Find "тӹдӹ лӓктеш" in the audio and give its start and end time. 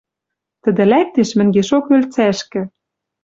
0.63-1.29